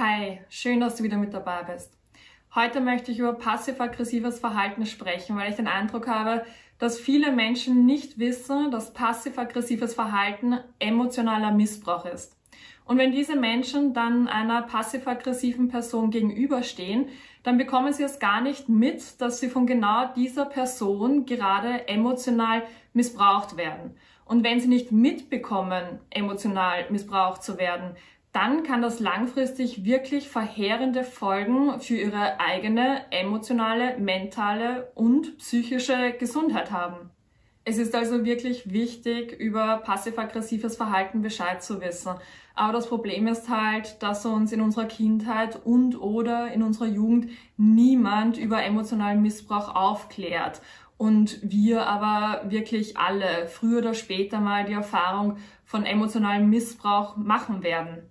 Hi, 0.00 0.38
schön, 0.48 0.78
dass 0.78 0.94
du 0.94 1.02
wieder 1.02 1.16
mit 1.16 1.34
dabei 1.34 1.64
bist. 1.64 1.92
Heute 2.54 2.80
möchte 2.80 3.10
ich 3.10 3.18
über 3.18 3.32
passiv-aggressives 3.32 4.38
Verhalten 4.38 4.86
sprechen, 4.86 5.36
weil 5.36 5.50
ich 5.50 5.56
den 5.56 5.66
Eindruck 5.66 6.06
habe, 6.06 6.46
dass 6.78 7.00
viele 7.00 7.32
Menschen 7.32 7.84
nicht 7.84 8.16
wissen, 8.16 8.70
dass 8.70 8.94
passiv-aggressives 8.94 9.94
Verhalten 9.94 10.60
emotionaler 10.78 11.50
Missbrauch 11.50 12.04
ist. 12.06 12.36
Und 12.84 12.98
wenn 12.98 13.10
diese 13.10 13.34
Menschen 13.34 13.92
dann 13.92 14.28
einer 14.28 14.62
passiv-aggressiven 14.62 15.66
Person 15.66 16.12
gegenüberstehen, 16.12 17.08
dann 17.42 17.58
bekommen 17.58 17.92
sie 17.92 18.04
es 18.04 18.20
gar 18.20 18.40
nicht 18.40 18.68
mit, 18.68 19.20
dass 19.20 19.40
sie 19.40 19.48
von 19.48 19.66
genau 19.66 20.14
dieser 20.14 20.44
Person 20.44 21.26
gerade 21.26 21.88
emotional 21.88 22.62
missbraucht 22.92 23.56
werden. 23.56 23.96
Und 24.24 24.44
wenn 24.44 24.60
sie 24.60 24.68
nicht 24.68 24.92
mitbekommen, 24.92 25.98
emotional 26.10 26.88
missbraucht 26.88 27.42
zu 27.42 27.58
werden, 27.58 27.96
dann 28.38 28.62
kann 28.62 28.82
das 28.82 29.00
langfristig 29.00 29.84
wirklich 29.84 30.28
verheerende 30.28 31.02
Folgen 31.02 31.80
für 31.80 31.96
ihre 31.96 32.38
eigene 32.38 33.00
emotionale, 33.10 33.98
mentale 33.98 34.92
und 34.94 35.38
psychische 35.38 36.12
Gesundheit 36.12 36.70
haben. 36.70 37.10
Es 37.64 37.78
ist 37.78 37.96
also 37.96 38.24
wirklich 38.24 38.72
wichtig, 38.72 39.32
über 39.32 39.78
passiv-aggressives 39.78 40.76
Verhalten 40.76 41.20
Bescheid 41.20 41.64
zu 41.64 41.80
wissen. 41.80 42.12
Aber 42.54 42.72
das 42.74 42.86
Problem 42.86 43.26
ist 43.26 43.48
halt, 43.48 44.00
dass 44.04 44.24
uns 44.24 44.52
in 44.52 44.60
unserer 44.60 44.86
Kindheit 44.86 45.58
und 45.64 46.00
oder 46.00 46.52
in 46.52 46.62
unserer 46.62 46.86
Jugend 46.86 47.30
niemand 47.56 48.38
über 48.38 48.62
emotionalen 48.62 49.20
Missbrauch 49.20 49.74
aufklärt. 49.74 50.62
Und 50.96 51.40
wir 51.42 51.88
aber 51.88 52.48
wirklich 52.48 52.96
alle 52.96 53.48
früher 53.48 53.78
oder 53.78 53.94
später 53.94 54.38
mal 54.38 54.64
die 54.64 54.74
Erfahrung 54.74 55.38
von 55.64 55.84
emotionalem 55.84 56.48
Missbrauch 56.48 57.16
machen 57.16 57.64
werden. 57.64 58.08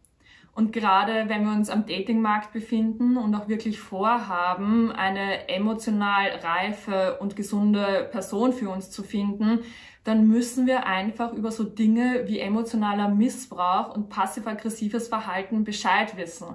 Und 0.57 0.73
gerade 0.73 1.29
wenn 1.29 1.45
wir 1.45 1.51
uns 1.51 1.69
am 1.69 1.85
Datingmarkt 1.85 2.51
befinden 2.51 3.15
und 3.15 3.35
auch 3.35 3.47
wirklich 3.47 3.79
vorhaben, 3.79 4.91
eine 4.91 5.47
emotional 5.49 6.31
reife 6.41 7.19
und 7.19 7.35
gesunde 7.35 8.09
Person 8.11 8.53
für 8.53 8.71
uns 8.71 8.89
zu 8.89 9.03
finden, 9.03 9.59
dann 10.03 10.27
müssen 10.27 10.65
wir 10.65 10.87
einfach 10.87 11.31
über 11.33 11.51
so 11.51 11.63
Dinge 11.63 12.23
wie 12.25 12.39
emotionaler 12.39 13.07
Missbrauch 13.07 13.95
und 13.95 14.09
passiv-aggressives 14.09 15.09
Verhalten 15.09 15.63
Bescheid 15.63 16.17
wissen. 16.17 16.47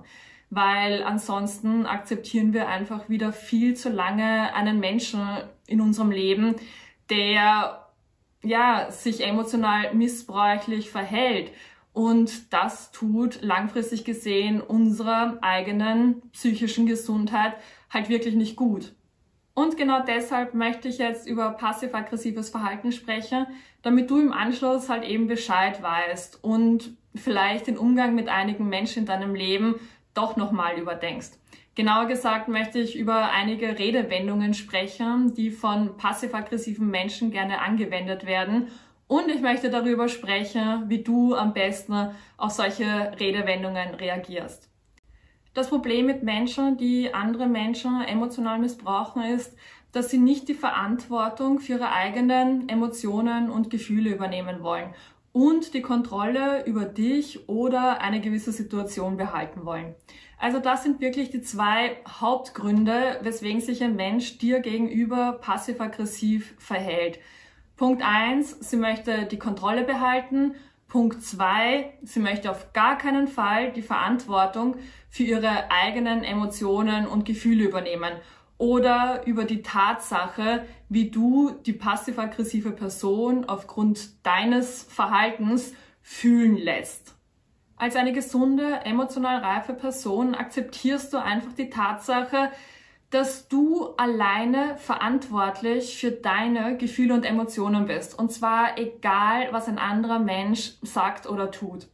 Weil 0.51 1.05
ansonsten 1.05 1.87
akzeptieren 1.87 2.53
wir 2.53 2.67
einfach 2.69 3.09
wieder 3.09 3.33
viel 3.33 3.77
zu 3.77 3.89
lange 3.89 4.53
einen 4.53 4.81
Menschen 4.81 5.25
in 5.69 5.81
unserem 5.81 6.11
Leben, 6.11 6.57
der 7.09 7.87
ja, 8.43 8.91
sich 8.91 9.25
emotional 9.25 9.95
missbräuchlich 9.95 10.91
verhält 10.91 11.53
und 11.93 12.53
das 12.53 12.91
tut 12.91 13.43
langfristig 13.43 14.05
gesehen 14.05 14.61
unserer 14.61 15.39
eigenen 15.43 16.23
psychischen 16.33 16.87
Gesundheit 16.87 17.55
halt 17.91 18.09
wirklich 18.09 18.35
nicht 18.35 18.57
gut. 18.57 18.95
Und 19.55 19.77
genau 19.77 20.03
deshalb 20.03 20.55
möchte 20.55 20.89
ich 20.89 20.97
jetzt 20.97 21.29
über 21.29 21.51
passiv-aggressives 21.51 22.49
Verhalten 22.49 22.91
sprechen, 22.91 23.47
damit 23.83 24.11
du 24.11 24.19
im 24.19 24.33
Anschluss 24.33 24.89
halt 24.89 25.05
eben 25.05 25.27
Bescheid 25.27 25.83
weißt 25.83 26.43
und 26.43 26.97
vielleicht 27.15 27.67
den 27.67 27.77
Umgang 27.77 28.15
mit 28.15 28.29
einigen 28.29 28.71
Menschen 28.71 29.01
in 29.01 29.07
deinem 29.07 29.35
Leben 29.35 29.75
doch 30.15 30.37
nochmal 30.37 30.79
überdenkst. 30.79 31.33
Genauer 31.75 32.07
gesagt 32.07 32.49
möchte 32.49 32.79
ich 32.79 32.97
über 32.97 33.31
einige 33.31 33.79
Redewendungen 33.79 34.55
sprechen, 34.55 35.35
die 35.35 35.51
von 35.51 35.97
passiv-aggressiven 35.99 36.91
Menschen 36.91 37.31
gerne 37.31 37.61
angewendet 37.61 38.27
werden 38.27 38.69
und 39.13 39.29
ich 39.29 39.43
möchte 39.43 39.69
darüber 39.69 40.09
sprechen, 40.09 40.85
wie 40.89 41.03
du 41.03 41.35
am 41.35 41.53
besten 41.53 42.13
auf 42.39 42.53
solche 42.53 43.13
Redewendungen 43.21 43.95
reagierst. 43.95 44.71
Das 45.53 45.69
Problem 45.69 46.07
mit 46.07 46.23
Menschen, 46.23 46.79
die 46.79 47.13
andere 47.13 47.47
Menschen 47.47 48.01
emotional 48.01 48.59
missbrauchen, 48.59 49.23
ist, 49.23 49.55
dass 49.93 50.09
sie 50.09 50.17
nicht 50.17 50.49
die 50.49 50.55
Verantwortung 50.55 51.61
für 51.61 51.75
ihre 51.75 51.93
eigenen 51.93 52.71
Emotionen 52.71 53.51
und 53.51 53.69
Gefühle 53.69 54.09
übernehmen 54.09 54.63
wollen 54.63 54.95
und 55.33 55.75
die 55.75 55.83
Kontrolle 55.83 56.65
über 56.65 56.87
dich 56.87 57.51
oder 57.51 58.01
eine 58.01 58.23
gewisse 58.23 58.51
Situation 58.53 59.19
behalten 59.19 59.67
wollen. 59.67 59.95
Also 60.39 60.59
das 60.59 60.85
sind 60.85 61.03
wirklich 61.03 61.29
die 61.29 61.43
zwei 61.43 61.99
Hauptgründe, 62.09 63.19
weswegen 63.21 63.61
sich 63.61 63.85
ein 63.85 63.95
Mensch 63.95 64.39
dir 64.39 64.61
gegenüber 64.61 65.33
passiv-aggressiv 65.33 66.55
verhält. 66.57 67.19
Punkt 67.77 68.03
eins, 68.05 68.57
sie 68.61 68.77
möchte 68.77 69.25
die 69.25 69.39
Kontrolle 69.39 69.85
behalten. 69.85 70.55
Punkt 70.89 71.23
zwei, 71.23 71.95
sie 72.03 72.21
möchte 72.21 72.51
auf 72.51 72.73
gar 72.75 72.99
keinen 72.99 73.27
Fall 73.27 73.73
die 73.73 73.83
Verantwortung 73.83 74.77
für 75.09 75.23
ihre 75.23 75.71
eigenen 75.71 76.23
Emotionen 76.23 77.07
und 77.07 77.25
Gefühle 77.25 77.65
übernehmen 77.65 78.13
oder 78.59 79.27
über 79.27 79.45
die 79.45 79.63
Tatsache, 79.63 80.67
wie 80.89 81.11
du 81.11 81.51
die 81.67 81.73
passiv-aggressive 81.73 82.71
Person 82.71 83.47
aufgrund 83.47 84.25
deines 84.25 84.83
Verhaltens 84.85 85.73
fühlen 86.03 86.57
lässt. 86.57 87.15
Als 87.77 87.97
eine 87.97 88.13
gesunde, 88.13 88.81
emotional 88.85 89.39
reife 89.39 89.73
Person 89.75 90.37
akzeptierst 90.37 91.13
du 91.13 91.17
einfach 91.21 91.53
die 91.55 91.71
Tatsache, 91.71 92.51
dass 93.13 93.47
du 93.47 93.91
alleine 93.99 94.77
verantwortlich 94.79 95.99
für 95.99 96.11
deine 96.11 96.79
Gefühle 96.79 97.13
und 97.13 97.25
Emotionen 97.25 97.85
bist. 97.85 98.19
Und 98.19 98.33
zwar 98.33 98.79
egal, 98.79 99.49
was 99.53 99.69
ein 99.69 99.79
anderer 99.79 100.19
Mensch 100.19 100.73
sagt 100.81 101.29
oder 101.29 101.51
tut. 101.51 101.89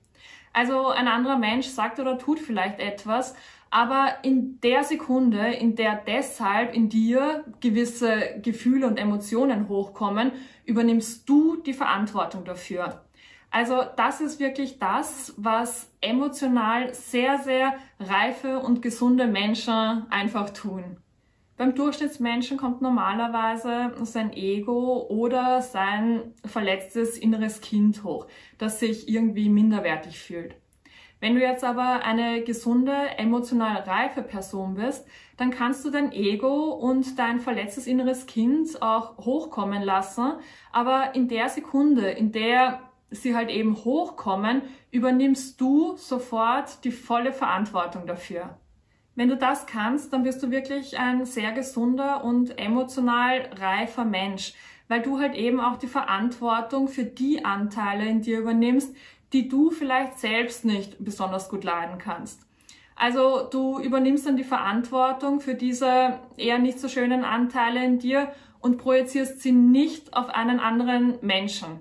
Also 0.52 0.86
ein 0.88 1.08
anderer 1.08 1.36
Mensch 1.36 1.66
sagt 1.66 1.98
oder 1.98 2.18
tut 2.18 2.38
vielleicht 2.38 2.78
etwas, 2.78 3.34
aber 3.68 4.18
in 4.22 4.60
der 4.60 4.84
Sekunde, 4.84 5.48
in 5.48 5.74
der 5.74 5.96
deshalb 6.06 6.72
in 6.72 6.88
dir 6.88 7.44
gewisse 7.60 8.40
Gefühle 8.40 8.86
und 8.86 8.96
Emotionen 8.96 9.68
hochkommen, 9.68 10.30
übernimmst 10.64 11.28
du 11.28 11.56
die 11.56 11.74
Verantwortung 11.74 12.44
dafür. 12.44 13.02
Also 13.50 13.82
das 13.96 14.20
ist 14.20 14.38
wirklich 14.38 14.78
das, 14.78 15.34
was 15.36 15.90
emotional 16.00 16.94
sehr, 16.94 17.38
sehr 17.38 17.74
reife 17.98 18.60
und 18.60 18.82
gesunde 18.82 19.26
Menschen 19.26 20.06
einfach 20.10 20.50
tun. 20.50 20.98
Beim 21.58 21.74
Durchschnittsmenschen 21.74 22.56
kommt 22.56 22.82
normalerweise 22.82 23.92
sein 24.04 24.32
Ego 24.32 25.04
oder 25.08 25.60
sein 25.60 26.32
verletztes 26.44 27.18
inneres 27.18 27.60
Kind 27.60 28.04
hoch, 28.04 28.28
das 28.58 28.78
sich 28.78 29.08
irgendwie 29.08 29.48
minderwertig 29.48 30.20
fühlt. 30.20 30.54
Wenn 31.18 31.34
du 31.34 31.40
jetzt 31.40 31.64
aber 31.64 32.04
eine 32.04 32.44
gesunde, 32.44 32.94
emotional 33.16 33.78
reife 33.78 34.22
Person 34.22 34.74
bist, 34.74 35.04
dann 35.36 35.50
kannst 35.50 35.84
du 35.84 35.90
dein 35.90 36.12
Ego 36.12 36.74
und 36.74 37.18
dein 37.18 37.40
verletztes 37.40 37.88
inneres 37.88 38.26
Kind 38.26 38.80
auch 38.80 39.18
hochkommen 39.18 39.82
lassen, 39.82 40.34
aber 40.70 41.16
in 41.16 41.26
der 41.26 41.48
Sekunde, 41.48 42.08
in 42.08 42.30
der 42.30 42.82
sie 43.10 43.34
halt 43.34 43.50
eben 43.50 43.74
hochkommen, 43.74 44.62
übernimmst 44.92 45.60
du 45.60 45.96
sofort 45.96 46.84
die 46.84 46.92
volle 46.92 47.32
Verantwortung 47.32 48.06
dafür. 48.06 48.56
Wenn 49.18 49.30
du 49.30 49.36
das 49.36 49.66
kannst, 49.66 50.12
dann 50.12 50.22
bist 50.22 50.44
du 50.44 50.52
wirklich 50.52 50.96
ein 50.96 51.24
sehr 51.24 51.50
gesunder 51.50 52.22
und 52.22 52.56
emotional 52.56 53.50
reifer 53.58 54.04
Mensch, 54.04 54.54
weil 54.86 55.02
du 55.02 55.18
halt 55.18 55.34
eben 55.34 55.58
auch 55.58 55.76
die 55.76 55.88
Verantwortung 55.88 56.86
für 56.86 57.02
die 57.02 57.44
Anteile 57.44 58.06
in 58.06 58.22
dir 58.22 58.38
übernimmst, 58.38 58.94
die 59.32 59.48
du 59.48 59.72
vielleicht 59.72 60.20
selbst 60.20 60.64
nicht 60.64 61.04
besonders 61.04 61.48
gut 61.48 61.64
leiden 61.64 61.98
kannst. 61.98 62.46
Also 62.94 63.42
du 63.42 63.80
übernimmst 63.80 64.24
dann 64.24 64.36
die 64.36 64.44
Verantwortung 64.44 65.40
für 65.40 65.56
diese 65.56 66.20
eher 66.36 66.60
nicht 66.60 66.78
so 66.78 66.86
schönen 66.86 67.24
Anteile 67.24 67.84
in 67.84 67.98
dir 67.98 68.30
und 68.60 68.78
projizierst 68.78 69.42
sie 69.42 69.50
nicht 69.50 70.14
auf 70.14 70.28
einen 70.28 70.60
anderen 70.60 71.18
Menschen. 71.22 71.80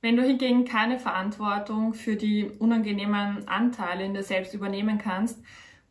Wenn 0.00 0.16
du 0.16 0.22
hingegen 0.22 0.64
keine 0.64 0.98
Verantwortung 0.98 1.92
für 1.92 2.16
die 2.16 2.50
unangenehmen 2.58 3.46
Anteile 3.46 4.04
in 4.04 4.14
dir 4.14 4.22
selbst 4.22 4.54
übernehmen 4.54 4.96
kannst, 4.96 5.38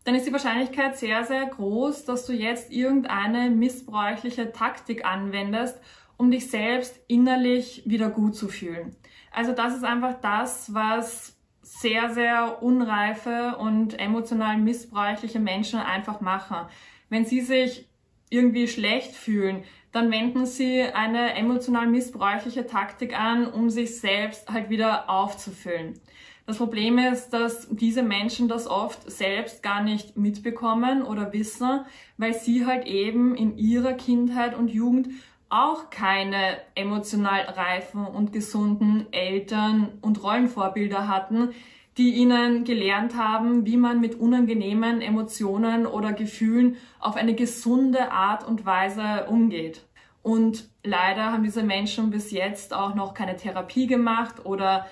dann 0.07 0.15
ist 0.15 0.25
die 0.25 0.31
Wahrscheinlichkeit 0.31 0.97
sehr, 0.97 1.25
sehr 1.25 1.45
groß, 1.47 2.05
dass 2.05 2.25
du 2.25 2.31
jetzt 2.31 2.71
irgendeine 2.71 3.49
missbräuchliche 3.49 4.53
Taktik 4.53 5.03
anwendest, 5.05 5.77
um 6.15 6.31
dich 6.31 6.49
selbst 6.49 6.97
innerlich 7.09 7.83
wieder 7.85 8.09
gut 8.09 8.33
zu 8.33 8.47
fühlen. 8.47 8.95
Also 9.33 9.51
das 9.51 9.75
ist 9.75 9.83
einfach 9.83 10.13
das, 10.21 10.73
was 10.73 11.35
sehr, 11.61 12.09
sehr 12.11 12.63
unreife 12.63 13.57
und 13.57 13.99
emotional 13.99 14.57
missbräuchliche 14.57 15.41
Menschen 15.41 15.81
einfach 15.81 16.21
machen. 16.21 16.69
Wenn 17.09 17.25
sie 17.25 17.41
sich 17.41 17.89
irgendwie 18.29 18.69
schlecht 18.69 19.13
fühlen, 19.13 19.65
dann 19.91 20.09
wenden 20.09 20.45
sie 20.45 20.83
eine 20.83 21.33
emotional 21.33 21.87
missbräuchliche 21.87 22.65
Taktik 22.65 23.13
an, 23.19 23.45
um 23.45 23.69
sich 23.69 23.99
selbst 23.99 24.49
halt 24.49 24.69
wieder 24.69 25.09
aufzufüllen. 25.09 25.99
Das 26.47 26.59
Problem 26.59 26.97
ist, 26.97 27.31
dass 27.31 27.67
diese 27.71 28.01
Menschen 28.01 28.47
das 28.47 28.67
oft 28.67 29.11
selbst 29.11 29.61
gar 29.61 29.83
nicht 29.83 30.15
mitbekommen 30.15 31.03
oder 31.03 31.33
wissen, 31.33 31.81
weil 32.15 32.33
sie 32.33 32.65
halt 32.65 32.87
eben 32.87 33.35
in 33.35 33.57
ihrer 33.57 33.91
Kindheit 33.91 34.57
und 34.57 34.69
Jugend 34.69 35.09
auch 35.49 35.89
keine 35.89 36.57
emotional 36.73 37.41
reifen 37.41 38.07
und 38.07 38.31
gesunden 38.31 39.11
Eltern 39.11 39.89
und 40.01 40.23
Rollenvorbilder 40.23 41.09
hatten, 41.09 41.49
die 41.97 42.13
ihnen 42.15 42.63
gelernt 42.63 43.17
haben, 43.17 43.65
wie 43.65 43.75
man 43.75 43.99
mit 43.99 44.15
unangenehmen 44.15 45.01
Emotionen 45.01 45.85
oder 45.85 46.13
Gefühlen 46.13 46.77
auf 47.01 47.17
eine 47.17 47.35
gesunde 47.35 48.13
Art 48.13 48.47
und 48.47 48.65
Weise 48.65 49.25
umgeht. 49.29 49.85
Und 50.23 50.69
leider 50.83 51.33
haben 51.33 51.43
diese 51.43 51.63
Menschen 51.63 52.09
bis 52.09 52.31
jetzt 52.31 52.73
auch 52.73 52.95
noch 52.95 53.13
keine 53.13 53.35
Therapie 53.35 53.87
gemacht 53.87 54.45
oder 54.45 54.85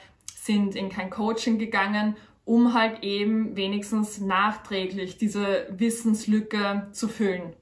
sind 0.45 0.75
in 0.75 0.89
kein 0.89 1.09
Coaching 1.09 1.57
gegangen, 1.57 2.15
um 2.45 2.73
halt 2.73 3.03
eben 3.03 3.55
wenigstens 3.55 4.21
nachträglich 4.21 5.17
diese 5.17 5.67
Wissenslücke 5.71 6.87
zu 6.91 7.07
füllen. 7.07 7.53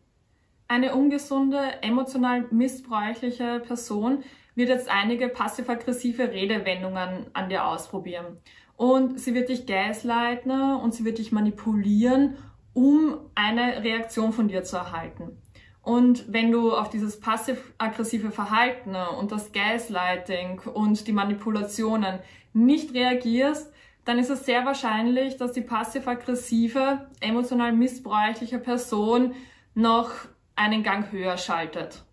Eine 0.67 0.93
ungesunde, 0.93 1.81
emotional 1.81 2.45
missbräuchliche 2.51 3.61
Person 3.65 4.23
wird 4.55 4.69
jetzt 4.69 4.89
einige 4.89 5.29
passiv-aggressive 5.29 6.31
Redewendungen 6.31 7.27
an 7.33 7.49
dir 7.49 7.65
ausprobieren. 7.65 8.37
Und 8.75 9.19
sie 9.19 9.33
wird 9.33 9.49
dich 9.49 9.65
gaslighten 9.65 10.75
und 10.75 10.93
sie 10.93 11.05
wird 11.05 11.19
dich 11.19 11.31
manipulieren, 11.31 12.37
um 12.73 13.17
eine 13.35 13.83
Reaktion 13.83 14.33
von 14.33 14.47
dir 14.47 14.63
zu 14.63 14.77
erhalten. 14.77 15.37
Und 15.83 16.31
wenn 16.31 16.49
du 16.51 16.71
auf 16.73 16.89
dieses 16.89 17.19
passiv-aggressive 17.19 18.31
Verhalten 18.31 18.95
und 19.19 19.31
das 19.33 19.51
Gaslighting 19.51 20.61
und 20.73 21.05
die 21.07 21.11
Manipulationen 21.11 22.19
nicht 22.53 22.93
reagierst, 22.93 23.71
dann 24.05 24.17
ist 24.17 24.29
es 24.29 24.45
sehr 24.45 24.65
wahrscheinlich, 24.65 25.37
dass 25.37 25.51
die 25.51 25.61
passiv-aggressive, 25.61 27.09
emotional 27.19 27.73
missbräuchliche 27.73 28.59
Person 28.59 29.35
noch 29.75 30.11
einen 30.55 30.83
Gang 30.83 31.11
höher 31.11 31.37
schaltet. 31.37 32.03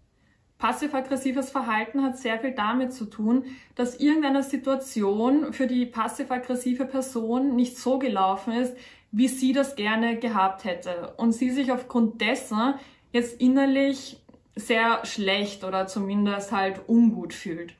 Passiv-aggressives 0.58 1.50
Verhalten 1.50 2.02
hat 2.02 2.18
sehr 2.18 2.38
viel 2.38 2.52
damit 2.52 2.92
zu 2.92 3.06
tun, 3.06 3.44
dass 3.76 3.98
irgendeine 3.98 4.42
Situation 4.42 5.52
für 5.52 5.66
die 5.66 5.86
passiv-aggressive 5.86 6.86
Person 6.86 7.54
nicht 7.54 7.78
so 7.78 7.98
gelaufen 7.98 8.52
ist, 8.52 8.76
wie 9.12 9.28
sie 9.28 9.52
das 9.52 9.74
gerne 9.74 10.18
gehabt 10.18 10.64
hätte 10.64 11.14
und 11.16 11.32
sie 11.32 11.50
sich 11.50 11.72
aufgrund 11.72 12.20
dessen 12.20 12.74
jetzt 13.12 13.40
innerlich 13.40 14.20
sehr 14.56 15.04
schlecht 15.04 15.64
oder 15.64 15.86
zumindest 15.86 16.52
halt 16.52 16.80
ungut 16.88 17.32
fühlt. 17.32 17.74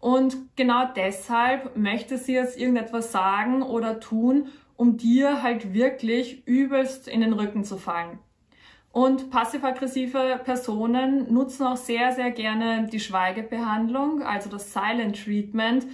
Und 0.00 0.36
genau 0.56 0.86
deshalb 0.96 1.76
möchte 1.76 2.18
sie 2.18 2.34
jetzt 2.34 2.58
irgendetwas 2.58 3.12
sagen 3.12 3.62
oder 3.62 4.00
tun, 4.00 4.48
um 4.76 4.96
dir 4.96 5.42
halt 5.42 5.74
wirklich 5.74 6.46
übelst 6.46 7.06
in 7.06 7.20
den 7.20 7.32
Rücken 7.32 7.62
zu 7.62 7.76
fallen. 7.76 8.18
Und 8.90 9.30
passiv-aggressive 9.30 10.40
Personen 10.44 11.32
nutzen 11.32 11.64
auch 11.64 11.76
sehr, 11.76 12.12
sehr 12.12 12.30
gerne 12.30 12.88
die 12.92 13.00
Schweigebehandlung, 13.00 14.22
also 14.22 14.50
das 14.50 14.72
Silent 14.72 15.24
Treatment, 15.24 15.86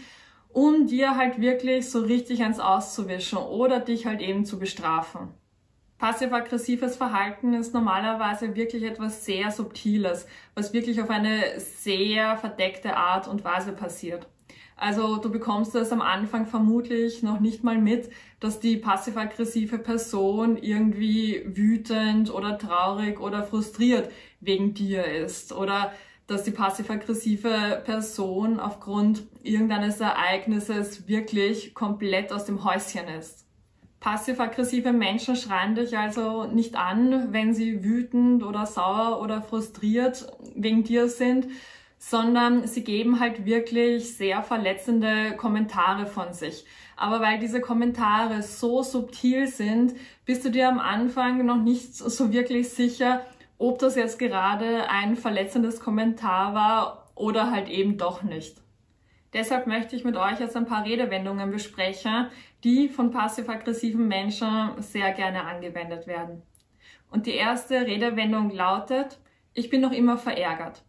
um 0.48 0.86
dir 0.86 1.16
halt 1.16 1.40
wirklich 1.40 1.90
so 1.90 2.00
richtig 2.00 2.42
eins 2.42 2.58
auszuwischen 2.58 3.38
oder 3.38 3.78
dich 3.78 4.06
halt 4.06 4.20
eben 4.20 4.44
zu 4.44 4.58
bestrafen. 4.58 5.28
Passiv-aggressives 5.98 6.94
Verhalten 6.96 7.54
ist 7.54 7.74
normalerweise 7.74 8.54
wirklich 8.54 8.84
etwas 8.84 9.24
sehr 9.24 9.50
Subtiles, 9.50 10.28
was 10.54 10.72
wirklich 10.72 11.02
auf 11.02 11.10
eine 11.10 11.58
sehr 11.58 12.36
verdeckte 12.36 12.96
Art 12.96 13.26
und 13.26 13.42
Weise 13.42 13.72
passiert. 13.72 14.28
Also 14.76 15.16
du 15.16 15.28
bekommst 15.28 15.74
es 15.74 15.90
am 15.90 16.00
Anfang 16.00 16.46
vermutlich 16.46 17.24
noch 17.24 17.40
nicht 17.40 17.64
mal 17.64 17.78
mit, 17.78 18.10
dass 18.38 18.60
die 18.60 18.76
passiv-aggressive 18.76 19.78
Person 19.78 20.56
irgendwie 20.56 21.42
wütend 21.44 22.32
oder 22.32 22.58
traurig 22.58 23.18
oder 23.18 23.42
frustriert 23.42 24.08
wegen 24.38 24.74
dir 24.74 25.04
ist 25.04 25.52
oder 25.52 25.92
dass 26.28 26.44
die 26.44 26.52
passiv-aggressive 26.52 27.82
Person 27.84 28.60
aufgrund 28.60 29.26
irgendeines 29.42 29.98
Ereignisses 29.98 31.08
wirklich 31.08 31.74
komplett 31.74 32.32
aus 32.32 32.44
dem 32.44 32.62
Häuschen 32.62 33.08
ist. 33.08 33.47
Passiv-aggressive 34.00 34.92
Menschen 34.92 35.34
schreien 35.34 35.74
dich 35.74 35.98
also 35.98 36.44
nicht 36.44 36.76
an, 36.76 37.32
wenn 37.32 37.52
sie 37.52 37.82
wütend 37.82 38.44
oder 38.44 38.64
sauer 38.64 39.20
oder 39.20 39.42
frustriert 39.42 40.32
wegen 40.54 40.84
dir 40.84 41.08
sind, 41.08 41.48
sondern 41.98 42.68
sie 42.68 42.84
geben 42.84 43.18
halt 43.18 43.44
wirklich 43.44 44.16
sehr 44.16 44.42
verletzende 44.44 45.36
Kommentare 45.36 46.06
von 46.06 46.32
sich. 46.32 46.64
Aber 46.96 47.20
weil 47.20 47.40
diese 47.40 47.60
Kommentare 47.60 48.42
so 48.42 48.82
subtil 48.82 49.48
sind, 49.48 49.94
bist 50.24 50.44
du 50.44 50.50
dir 50.50 50.68
am 50.68 50.78
Anfang 50.78 51.44
noch 51.44 51.60
nicht 51.60 51.94
so 51.94 52.32
wirklich 52.32 52.68
sicher, 52.68 53.26
ob 53.58 53.80
das 53.80 53.96
jetzt 53.96 54.20
gerade 54.20 54.88
ein 54.88 55.16
verletzendes 55.16 55.80
Kommentar 55.80 56.54
war 56.54 57.10
oder 57.16 57.50
halt 57.50 57.68
eben 57.68 57.98
doch 57.98 58.22
nicht. 58.22 58.56
Deshalb 59.32 59.66
möchte 59.66 59.94
ich 59.94 60.04
mit 60.04 60.16
euch 60.16 60.40
jetzt 60.40 60.56
ein 60.56 60.66
paar 60.66 60.84
Redewendungen 60.84 61.50
besprechen, 61.50 62.28
die 62.64 62.88
von 62.88 63.10
passiv-aggressiven 63.10 64.08
Menschen 64.08 64.70
sehr 64.78 65.12
gerne 65.12 65.44
angewendet 65.44 66.06
werden. 66.06 66.42
Und 67.10 67.26
die 67.26 67.34
erste 67.34 67.86
Redewendung 67.86 68.50
lautet, 68.50 69.18
ich 69.54 69.70
bin 69.70 69.80
noch 69.80 69.92
immer 69.92 70.16
verärgert. 70.18 70.82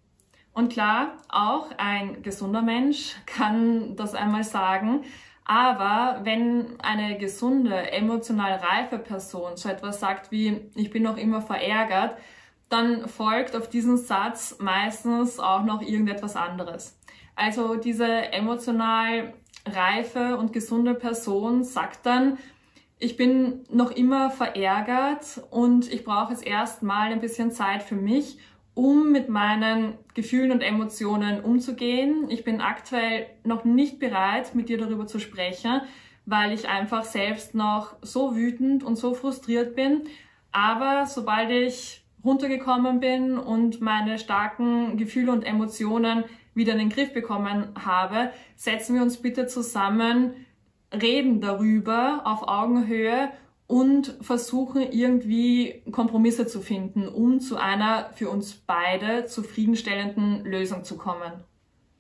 Und 0.53 0.73
klar, 0.73 1.17
auch 1.29 1.69
ein 1.77 2.21
gesunder 2.21 2.61
Mensch 2.61 3.15
kann 3.25 3.95
das 3.95 4.15
einmal 4.15 4.43
sagen. 4.43 5.03
Aber 5.45 6.19
wenn 6.23 6.79
eine 6.79 7.17
gesunde, 7.17 7.91
emotional 7.91 8.55
reife 8.55 8.99
Person 8.99 9.57
so 9.57 9.69
etwas 9.69 9.99
sagt 9.99 10.31
wie, 10.31 10.69
ich 10.75 10.91
bin 10.91 11.03
noch 11.03 11.17
immer 11.17 11.41
verärgert, 11.41 12.17
dann 12.69 13.07
folgt 13.07 13.55
auf 13.55 13.67
diesen 13.67 13.97
Satz 13.97 14.57
meistens 14.59 15.39
auch 15.39 15.63
noch 15.63 15.81
irgendetwas 15.81 16.35
anderes. 16.35 16.98
Also 17.39 17.75
diese 17.75 18.33
emotional 18.33 19.33
reife 19.65 20.35
und 20.35 20.51
gesunde 20.51 20.93
Person 20.93 21.63
sagt 21.63 22.05
dann, 22.05 22.37
ich 22.99 23.15
bin 23.15 23.63
noch 23.71 23.91
immer 23.91 24.29
verärgert 24.29 25.41
und 25.49 25.89
ich 25.89 26.03
brauche 26.03 26.33
jetzt 26.33 26.45
erstmal 26.45 27.13
ein 27.13 27.21
bisschen 27.21 27.51
Zeit 27.51 27.81
für 27.81 27.95
mich 27.95 28.39
um 28.73 29.13
mit 29.13 29.29
meinen 29.29 29.93
Gefühlen 30.15 30.51
und 30.51 30.61
Emotionen 30.61 31.39
umzugehen. 31.39 32.25
Ich 32.29 32.43
bin 32.43 32.59
aktuell 32.59 33.27
noch 33.45 33.63
nicht 33.63 33.99
bereit, 33.99 34.53
mit 34.53 34.67
dir 34.67 34.77
darüber 34.77 35.07
zu 35.07 35.19
sprechen, 35.19 35.79
weil 36.25 36.51
ich 36.51 36.67
einfach 36.67 37.05
selbst 37.05 37.55
noch 37.55 37.95
so 38.01 38.35
wütend 38.35 38.83
und 38.83 38.97
so 38.97 39.13
frustriert 39.13 39.75
bin. 39.75 40.03
Aber 40.51 41.05
sobald 41.05 41.51
ich 41.51 42.03
runtergekommen 42.21 42.99
bin 42.99 43.37
und 43.37 43.79
meine 43.79 44.19
starken 44.19 44.97
Gefühle 44.97 45.31
und 45.31 45.43
Emotionen 45.43 46.25
wieder 46.59 46.73
in 46.73 46.79
den 46.79 46.89
Griff 46.89 47.11
bekommen 47.13 47.69
habe, 47.83 48.31
setzen 48.55 48.93
wir 48.93 49.01
uns 49.01 49.17
bitte 49.17 49.47
zusammen, 49.47 50.45
reden 50.93 51.41
darüber 51.41 52.21
auf 52.25 52.47
Augenhöhe 52.47 53.31
und 53.65 54.17
versuchen 54.21 54.91
irgendwie 54.91 55.83
Kompromisse 55.91 56.45
zu 56.45 56.61
finden, 56.61 57.07
um 57.07 57.39
zu 57.39 57.57
einer 57.57 58.11
für 58.13 58.29
uns 58.29 58.53
beide 58.53 59.25
zufriedenstellenden 59.25 60.43
Lösung 60.45 60.83
zu 60.83 60.97
kommen. 60.97 61.31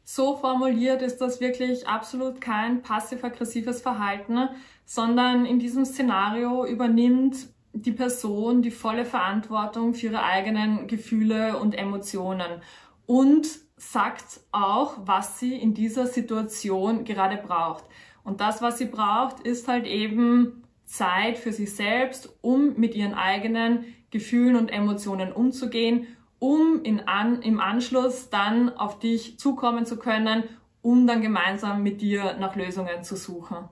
So 0.03 0.37
formuliert 0.37 1.03
ist 1.03 1.19
das 1.21 1.39
wirklich 1.39 1.87
absolut 1.87 2.41
kein 2.41 2.81
passiv-aggressives 2.81 3.81
Verhalten, 3.81 4.49
sondern 4.83 5.45
in 5.45 5.59
diesem 5.59 5.85
Szenario 5.85 6.65
übernimmt 6.65 7.35
die 7.73 7.91
Person 7.91 8.63
die 8.63 8.71
volle 8.71 9.05
Verantwortung 9.05 9.93
für 9.93 10.07
ihre 10.07 10.23
eigenen 10.23 10.87
Gefühle 10.87 11.59
und 11.59 11.75
Emotionen 11.75 12.63
und 13.09 13.47
sagt 13.75 14.41
auch, 14.51 14.97
was 15.05 15.39
sie 15.39 15.55
in 15.55 15.73
dieser 15.73 16.05
Situation 16.05 17.05
gerade 17.05 17.37
braucht. 17.37 17.83
Und 18.23 18.39
das, 18.39 18.61
was 18.61 18.77
sie 18.77 18.85
braucht, 18.85 19.39
ist 19.39 19.67
halt 19.67 19.87
eben 19.87 20.61
Zeit 20.85 21.39
für 21.39 21.51
sich 21.51 21.75
selbst, 21.75 22.29
um 22.41 22.79
mit 22.79 22.93
ihren 22.93 23.15
eigenen 23.15 23.85
Gefühlen 24.11 24.55
und 24.55 24.69
Emotionen 24.69 25.31
umzugehen, 25.31 26.05
um 26.37 26.83
in 26.83 26.99
an, 27.07 27.41
im 27.41 27.59
Anschluss 27.59 28.29
dann 28.29 28.69
auf 28.77 28.99
dich 28.99 29.39
zukommen 29.39 29.87
zu 29.87 29.97
können, 29.97 30.43
um 30.83 31.07
dann 31.07 31.23
gemeinsam 31.23 31.81
mit 31.81 32.01
dir 32.01 32.37
nach 32.37 32.55
Lösungen 32.55 33.01
zu 33.01 33.15
suchen. 33.15 33.69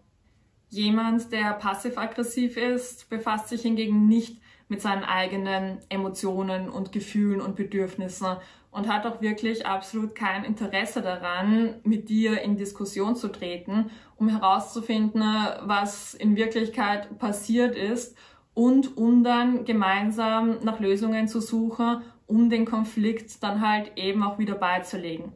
Jemand, 0.70 1.32
der 1.32 1.53
passiv-aggressiv 1.53 2.58
ist, 2.58 3.08
befasst 3.12 3.50
sich 3.50 3.62
hingegen 3.62 4.08
nicht 4.08 4.41
mit 4.68 4.82
seinen 4.82 5.04
eigenen 5.04 5.80
Emotionen 5.90 6.70
und 6.70 6.92
Gefühlen 6.92 7.42
und 7.42 7.56
Bedürfnissen 7.56 8.38
und 8.72 8.88
hat 8.88 9.06
auch 9.06 9.22
wirklich 9.22 9.66
absolut 9.66 10.14
kein 10.14 10.44
Interesse 10.44 11.02
daran, 11.02 11.76
mit 11.84 12.10
dir 12.10 12.42
in 12.42 12.58
Diskussion 12.58 13.16
zu 13.16 13.30
treten, 13.30 13.90
um 14.18 14.28
herauszufinden, 14.28 15.24
was 15.62 16.14
in 16.14 16.36
Wirklichkeit 16.36 17.18
passiert 17.18 17.76
ist 17.76 18.18
und 18.54 18.98
um 18.98 19.24
dann 19.24 19.66
gemeinsam 19.66 20.58
nach 20.64 20.80
Lösungen 20.80 21.28
zu 21.28 21.40
suchen, 21.40 22.02
um 22.26 22.50
den 22.50 22.66
Konflikt 22.66 23.42
dann 23.42 23.68
halt 23.68 23.94
eben 23.96 24.22
auch 24.22 24.38
wieder 24.38 24.56
beizulegen. 24.56 25.34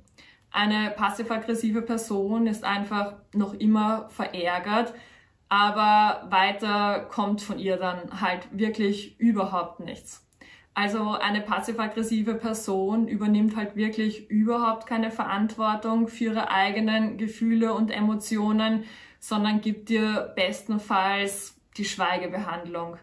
Eine 0.52 0.92
passiv-aggressive 0.92 1.82
Person 1.82 2.46
ist 2.46 2.66
einfach 2.66 3.14
noch 3.34 3.54
immer 3.54 4.10
verärgert, 4.10 4.94
aber 5.52 6.28
weiter 6.30 7.02
kommt 7.10 7.42
von 7.42 7.60
ihr 7.60 7.76
dann 7.76 8.22
halt 8.22 8.48
wirklich 8.58 9.20
überhaupt 9.20 9.82
nichts. 9.82 10.26
Also 10.74 11.12
eine 11.12 11.42
passiv-aggressive 11.42 12.36
Person 12.36 13.10
übernimmt 13.10 13.58
halt 13.58 13.76
wirklich 13.76 14.30
überhaupt 14.30 14.88
keine 14.88 15.12
Verantwortung 15.12 16.08
für 16.08 16.24
ihre 16.24 16.50
eigenen 16.52 17.18
Gefühle 17.18 17.74
und 17.74 17.92
Emotionen, 17.92 18.86
sondern 19.20 19.60
gibt 19.60 19.90
dir 19.90 20.32
bestenfalls 20.38 21.60
die 21.76 21.84
Schweigebehandlung. 21.84 22.96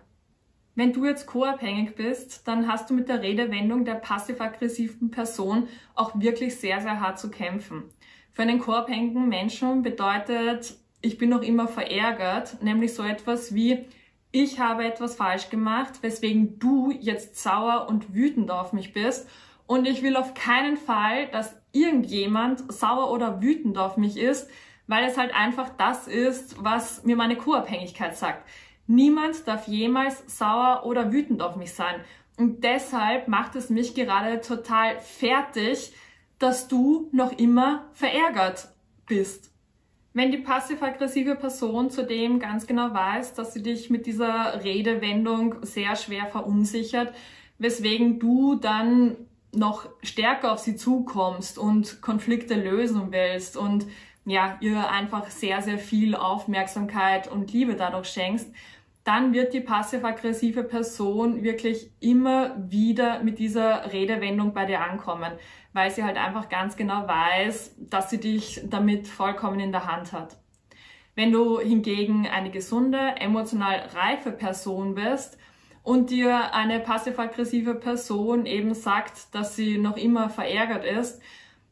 Wenn 0.74 0.94
du 0.94 1.04
jetzt 1.04 1.26
co-abhängig 1.26 1.96
bist, 1.96 2.48
dann 2.48 2.66
hast 2.66 2.88
du 2.88 2.94
mit 2.94 3.10
der 3.10 3.20
Redewendung 3.20 3.84
der 3.84 3.96
passiv-aggressiven 3.96 5.10
Person 5.10 5.68
auch 5.94 6.18
wirklich 6.18 6.56
sehr, 6.56 6.80
sehr 6.80 6.98
hart 6.98 7.18
zu 7.18 7.30
kämpfen. 7.30 7.84
Für 8.32 8.40
einen 8.40 8.58
co-abhängigen 8.58 9.28
Menschen 9.28 9.82
bedeutet, 9.82 10.78
ich 11.00 11.18
bin 11.18 11.30
noch 11.30 11.42
immer 11.42 11.68
verärgert, 11.68 12.62
nämlich 12.62 12.94
so 12.94 13.02
etwas 13.02 13.54
wie, 13.54 13.86
ich 14.30 14.60
habe 14.60 14.84
etwas 14.84 15.16
falsch 15.16 15.48
gemacht, 15.48 16.02
weswegen 16.02 16.58
du 16.58 16.90
jetzt 16.90 17.40
sauer 17.42 17.86
und 17.88 18.14
wütend 18.14 18.50
auf 18.50 18.72
mich 18.72 18.92
bist 18.92 19.28
und 19.66 19.86
ich 19.86 20.02
will 20.02 20.16
auf 20.16 20.34
keinen 20.34 20.76
Fall, 20.76 21.28
dass 21.28 21.56
irgendjemand 21.72 22.72
sauer 22.72 23.10
oder 23.10 23.40
wütend 23.40 23.78
auf 23.78 23.96
mich 23.96 24.16
ist, 24.16 24.50
weil 24.86 25.04
es 25.04 25.16
halt 25.16 25.34
einfach 25.34 25.70
das 25.76 26.08
ist, 26.08 26.62
was 26.62 27.04
mir 27.04 27.16
meine 27.16 27.36
Co-Abhängigkeit 27.36 28.16
sagt. 28.16 28.48
Niemand 28.86 29.46
darf 29.46 29.68
jemals 29.68 30.38
sauer 30.38 30.84
oder 30.86 31.12
wütend 31.12 31.42
auf 31.42 31.56
mich 31.56 31.74
sein. 31.74 31.96
Und 32.38 32.64
deshalb 32.64 33.28
macht 33.28 33.54
es 33.54 33.68
mich 33.68 33.94
gerade 33.94 34.40
total 34.40 34.98
fertig, 35.00 35.92
dass 36.38 36.68
du 36.68 37.10
noch 37.12 37.32
immer 37.32 37.84
verärgert 37.92 38.68
bist. 39.06 39.52
Wenn 40.18 40.32
die 40.32 40.38
passiv-aggressive 40.38 41.36
Person 41.36 41.90
zudem 41.90 42.40
ganz 42.40 42.66
genau 42.66 42.92
weiß, 42.92 43.34
dass 43.34 43.54
sie 43.54 43.62
dich 43.62 43.88
mit 43.88 44.04
dieser 44.04 44.64
Redewendung 44.64 45.54
sehr 45.62 45.94
schwer 45.94 46.26
verunsichert, 46.26 47.14
weswegen 47.58 48.18
du 48.18 48.56
dann 48.56 49.14
noch 49.52 49.88
stärker 50.02 50.50
auf 50.50 50.58
sie 50.58 50.74
zukommst 50.74 51.56
und 51.56 52.02
Konflikte 52.02 52.56
lösen 52.56 53.12
willst 53.12 53.56
und 53.56 53.86
ja, 54.24 54.58
ihr 54.60 54.90
einfach 54.90 55.30
sehr, 55.30 55.62
sehr 55.62 55.78
viel 55.78 56.16
Aufmerksamkeit 56.16 57.30
und 57.30 57.52
Liebe 57.52 57.76
dadurch 57.76 58.08
schenkst, 58.08 58.52
dann 59.04 59.32
wird 59.32 59.54
die 59.54 59.60
passiv-aggressive 59.60 60.64
Person 60.64 61.44
wirklich 61.44 61.92
immer 62.00 62.56
wieder 62.68 63.22
mit 63.22 63.38
dieser 63.38 63.92
Redewendung 63.92 64.52
bei 64.52 64.66
dir 64.66 64.80
ankommen, 64.80 65.30
weil 65.78 65.92
sie 65.92 66.02
halt 66.02 66.16
einfach 66.16 66.48
ganz 66.48 66.74
genau 66.74 67.06
weiß, 67.06 67.76
dass 67.78 68.10
sie 68.10 68.18
dich 68.18 68.62
damit 68.68 69.06
vollkommen 69.06 69.60
in 69.60 69.70
der 69.70 69.86
Hand 69.86 70.12
hat. 70.12 70.36
Wenn 71.14 71.30
du 71.30 71.60
hingegen 71.60 72.26
eine 72.26 72.50
gesunde, 72.50 72.98
emotional 73.20 73.86
reife 73.94 74.32
Person 74.32 74.96
bist 74.96 75.38
und 75.84 76.10
dir 76.10 76.52
eine 76.52 76.80
passiv-aggressive 76.80 77.76
Person 77.76 78.44
eben 78.44 78.74
sagt, 78.74 79.32
dass 79.32 79.54
sie 79.54 79.78
noch 79.78 79.96
immer 79.96 80.30
verärgert 80.30 80.84
ist, 80.84 81.22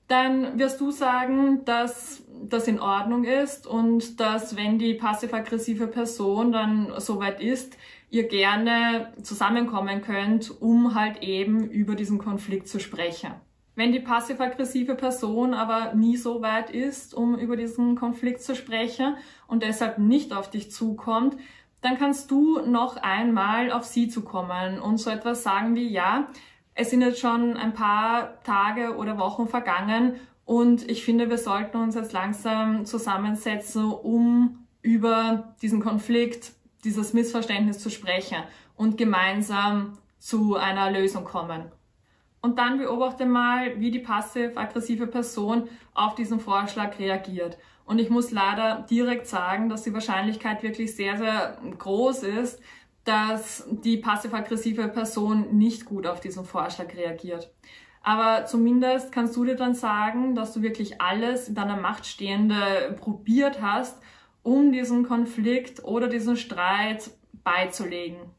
dann 0.07 0.57
wirst 0.57 0.81
du 0.81 0.93
sagen, 0.93 1.65
dass 1.65 2.23
das 2.45 2.69
in 2.69 2.79
Ordnung 2.79 3.25
ist 3.25 3.67
und 3.67 4.21
dass 4.21 4.55
wenn 4.57 4.79
die 4.79 4.95
passiv-aggressive 4.95 5.89
Person 5.89 6.53
dann 6.53 6.93
soweit 6.99 7.41
ist, 7.41 7.77
ihr 8.11 8.29
gerne 8.29 9.13
zusammenkommen 9.21 10.01
könnt, 10.01 10.63
um 10.63 10.95
halt 10.95 11.25
eben 11.25 11.69
über 11.69 11.97
diesen 11.97 12.19
Konflikt 12.19 12.69
zu 12.69 12.79
sprechen. 12.79 13.33
Wenn 13.77 13.93
die 13.93 14.01
passiv-aggressive 14.01 14.95
Person 14.95 15.53
aber 15.53 15.95
nie 15.95 16.17
so 16.17 16.41
weit 16.41 16.71
ist, 16.71 17.13
um 17.15 17.39
über 17.39 17.57
diesen 17.57 17.95
Konflikt 17.95 18.43
zu 18.43 18.57
sprechen 18.57 19.17
und 19.47 19.63
deshalb 19.63 19.99
nicht 19.99 20.33
auf 20.33 20.51
dich 20.51 20.73
zukommt, 20.73 21.37
dann 21.83 21.99
kannst 21.99 22.31
du 22.31 22.61
noch 22.61 22.97
einmal 22.97 23.71
auf 23.71 23.85
sie 23.85 24.09
zukommen 24.09 24.81
und 24.81 24.97
so 24.97 25.11
etwas 25.11 25.43
sagen 25.43 25.77
wie, 25.77 25.89
ja, 25.89 26.27
es 26.75 26.89
sind 26.89 27.03
jetzt 27.03 27.21
schon 27.21 27.55
ein 27.59 27.75
paar 27.75 28.43
Tage 28.45 28.97
oder 28.97 29.19
Wochen 29.19 29.47
vergangen 29.47 30.15
und 30.47 30.91
ich 30.91 31.05
finde, 31.05 31.29
wir 31.29 31.39
sollten 31.39 31.77
uns 31.77 31.95
jetzt 31.95 32.15
langsam 32.15 32.87
zusammensetzen, 32.87 33.85
um 33.85 34.67
über 34.81 35.55
diesen 35.61 35.81
Konflikt, 35.81 36.53
dieses 36.85 37.13
Missverständnis 37.13 37.79
zu 37.81 37.91
sprechen 37.91 38.39
und 38.75 38.97
gemeinsam 38.97 39.99
zu 40.19 40.57
einer 40.57 40.91
Lösung 40.91 41.25
kommen. 41.25 41.71
Und 42.47 42.61
dann 42.61 42.79
beobachte 42.79 43.27
mal, 43.27 43.81
wie 43.81 43.91
die 43.91 43.99
passiv-aggressive 43.99 45.09
Person 45.09 45.69
auf 45.95 46.15
diesen 46.15 46.39
Vorschlag 46.39 46.97
reagiert. 47.01 47.59
Und 47.87 47.99
ich 47.99 48.09
muss 48.09 48.31
leider 48.31 48.87
direkt 48.89 49.27
sagen, 49.27 49.69
dass 49.69 49.83
die 49.83 49.93
Wahrscheinlichkeit 49.93 50.63
wirklich 50.63 50.95
sehr, 50.95 51.17
sehr 51.17 51.59
groß 51.77 52.23
ist, 52.23 52.61
dass 53.03 53.67
die 53.69 53.97
passiv-aggressive 53.97 54.87
Person 54.87 55.59
nicht 55.59 55.87
gut 55.87 56.07
auf 56.07 56.21
diesen 56.21 56.45
Vorschlag 56.45 56.95
reagiert. 56.95 57.53
Aber 58.05 58.47
zumindest 58.47 59.11
kannst 59.11 59.35
du 59.35 59.45
dir 59.45 59.57
dann 59.57 59.75
sagen, 59.75 60.37
dass 60.37 60.53
du 60.53 60.63
wirklich 60.63 61.01
alles 61.01 61.49
in 61.49 61.57
deiner 61.57 61.77
Macht 61.77 62.07
Stehende 62.07 62.97
probiert 63.01 63.61
hast, 63.61 64.01
um 64.45 64.71
diesen 64.71 65.03
Konflikt 65.03 65.83
oder 65.83 66.07
diesen 66.07 66.37
Streit 66.37 67.11
beizulegen. 67.43 68.36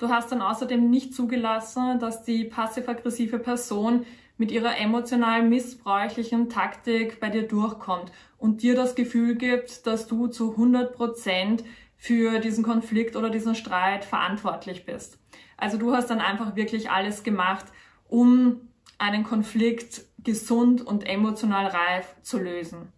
Du 0.00 0.08
hast 0.08 0.32
dann 0.32 0.40
außerdem 0.40 0.88
nicht 0.88 1.14
zugelassen, 1.14 1.98
dass 1.98 2.24
die 2.24 2.44
passiv-aggressive 2.44 3.38
Person 3.38 4.06
mit 4.38 4.50
ihrer 4.50 4.78
emotional 4.78 5.42
missbräuchlichen 5.42 6.48
Taktik 6.48 7.20
bei 7.20 7.28
dir 7.28 7.46
durchkommt 7.46 8.10
und 8.38 8.62
dir 8.62 8.74
das 8.74 8.94
Gefühl 8.94 9.34
gibt, 9.34 9.86
dass 9.86 10.06
du 10.06 10.28
zu 10.28 10.52
100 10.52 10.94
Prozent 10.94 11.64
für 11.98 12.38
diesen 12.38 12.64
Konflikt 12.64 13.14
oder 13.14 13.28
diesen 13.28 13.54
Streit 13.54 14.06
verantwortlich 14.06 14.86
bist. 14.86 15.18
Also 15.58 15.76
du 15.76 15.92
hast 15.92 16.08
dann 16.08 16.20
einfach 16.20 16.56
wirklich 16.56 16.90
alles 16.90 17.22
gemacht, 17.22 17.66
um 18.08 18.70
einen 18.96 19.22
Konflikt 19.22 20.06
gesund 20.24 20.80
und 20.80 21.06
emotional 21.06 21.66
reif 21.66 22.16
zu 22.22 22.38
lösen. 22.38 22.90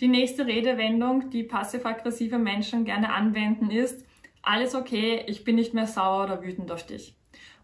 Die 0.00 0.06
nächste 0.06 0.46
Redewendung, 0.46 1.30
die 1.30 1.42
passiv-aggressive 1.42 2.38
Menschen 2.38 2.84
gerne 2.84 3.12
anwenden, 3.12 3.72
ist, 3.72 4.06
alles 4.42 4.74
okay, 4.74 5.24
ich 5.26 5.44
bin 5.44 5.56
nicht 5.56 5.74
mehr 5.74 5.86
sauer 5.86 6.24
oder 6.24 6.42
wütend 6.42 6.70
auf 6.70 6.84
dich. 6.84 7.14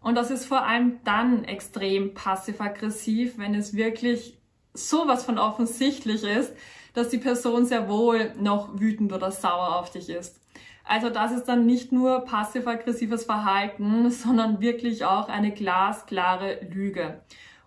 Und 0.01 0.15
das 0.15 0.31
ist 0.31 0.45
vor 0.45 0.65
allem 0.65 0.99
dann 1.03 1.43
extrem 1.43 2.13
passiv-aggressiv, 2.13 3.37
wenn 3.37 3.53
es 3.53 3.73
wirklich 3.73 4.37
sowas 4.73 5.25
von 5.25 5.37
offensichtlich 5.37 6.23
ist, 6.23 6.53
dass 6.93 7.09
die 7.09 7.17
Person 7.17 7.65
sehr 7.65 7.89
wohl 7.89 8.33
noch 8.39 8.79
wütend 8.79 9.11
oder 9.13 9.31
sauer 9.31 9.75
auf 9.75 9.91
dich 9.91 10.09
ist. 10.09 10.39
Also 10.85 11.09
das 11.09 11.31
ist 11.31 11.45
dann 11.45 11.65
nicht 11.65 11.91
nur 11.91 12.21
passiv-aggressives 12.21 13.25
Verhalten, 13.25 14.09
sondern 14.09 14.61
wirklich 14.61 15.05
auch 15.05 15.29
eine 15.29 15.51
glasklare 15.51 16.61
Lüge. 16.71 17.21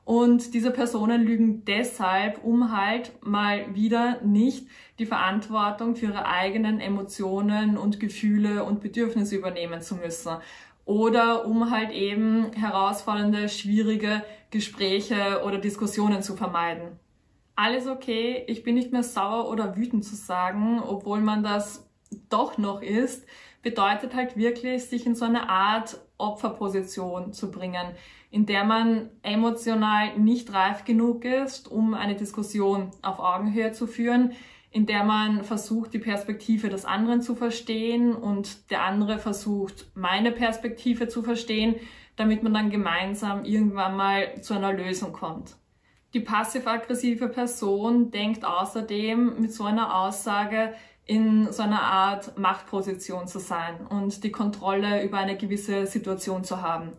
Und 0.04 0.52
diese 0.52 0.72
Personen 0.72 1.22
lügen 1.22 1.64
deshalb, 1.64 2.42
um 2.42 2.76
halt 2.76 3.12
mal 3.24 3.74
wieder 3.74 4.20
nicht 4.22 4.66
die 4.98 5.06
Verantwortung 5.06 5.94
für 5.94 6.06
ihre 6.06 6.26
eigenen 6.26 6.80
Emotionen 6.80 7.78
und 7.78 8.00
Gefühle 8.00 8.64
und 8.64 8.80
Bedürfnisse 8.80 9.36
übernehmen 9.36 9.80
zu 9.80 9.94
müssen. 9.94 10.36
Oder 10.84 11.46
um 11.46 11.70
halt 11.70 11.92
eben 11.92 12.52
herausfordernde, 12.52 13.48
schwierige 13.48 14.24
Gespräche 14.50 15.42
oder 15.46 15.58
Diskussionen 15.58 16.22
zu 16.22 16.36
vermeiden. 16.36 16.98
Alles 17.54 17.86
okay, 17.86 18.44
ich 18.48 18.64
bin 18.64 18.74
nicht 18.74 18.90
mehr 18.90 19.04
sauer 19.04 19.48
oder 19.48 19.76
wütend 19.76 20.04
zu 20.04 20.16
sagen, 20.16 20.80
obwohl 20.80 21.20
man 21.20 21.44
das 21.44 21.88
doch 22.28 22.58
noch 22.58 22.82
ist, 22.82 23.24
bedeutet 23.62 24.14
halt 24.14 24.36
wirklich, 24.36 24.84
sich 24.84 25.06
in 25.06 25.14
so 25.14 25.24
eine 25.24 25.48
Art 25.48 26.00
Opferposition 26.18 27.32
zu 27.32 27.50
bringen, 27.50 27.94
in 28.32 28.46
der 28.46 28.64
man 28.64 29.10
emotional 29.22 30.18
nicht 30.18 30.52
reif 30.54 30.84
genug 30.84 31.24
ist, 31.24 31.70
um 31.70 31.92
eine 31.92 32.16
Diskussion 32.16 32.90
auf 33.02 33.20
Augenhöhe 33.20 33.72
zu 33.72 33.86
führen, 33.86 34.32
in 34.70 34.86
der 34.86 35.04
man 35.04 35.44
versucht, 35.44 35.92
die 35.92 35.98
Perspektive 35.98 36.70
des 36.70 36.86
anderen 36.86 37.20
zu 37.20 37.34
verstehen 37.36 38.14
und 38.14 38.70
der 38.70 38.84
andere 38.84 39.18
versucht, 39.18 39.90
meine 39.94 40.32
Perspektive 40.32 41.08
zu 41.08 41.22
verstehen, 41.22 41.76
damit 42.16 42.42
man 42.42 42.54
dann 42.54 42.70
gemeinsam 42.70 43.44
irgendwann 43.44 43.96
mal 43.96 44.40
zu 44.40 44.54
einer 44.54 44.72
Lösung 44.72 45.12
kommt. 45.12 45.56
Die 46.14 46.20
passiv-aggressive 46.20 47.28
Person 47.28 48.10
denkt 48.10 48.46
außerdem 48.46 49.40
mit 49.40 49.52
so 49.52 49.64
einer 49.64 49.94
Aussage, 49.94 50.72
in 51.04 51.52
so 51.52 51.62
einer 51.62 51.82
Art 51.82 52.38
Machtposition 52.38 53.26
zu 53.26 53.40
sein 53.40 53.86
und 53.88 54.24
die 54.24 54.32
Kontrolle 54.32 55.04
über 55.04 55.18
eine 55.18 55.36
gewisse 55.36 55.86
Situation 55.86 56.44
zu 56.44 56.62
haben. 56.62 56.92